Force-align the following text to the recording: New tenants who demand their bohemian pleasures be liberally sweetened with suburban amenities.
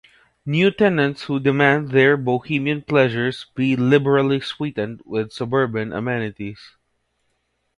New 0.47 0.71
tenants 0.71 1.25
who 1.25 1.39
demand 1.39 1.91
their 1.91 2.17
bohemian 2.17 2.81
pleasures 2.81 3.45
be 3.53 3.75
liberally 3.75 4.39
sweetened 4.41 4.99
with 5.05 5.31
suburban 5.31 5.93
amenities. 5.93 6.75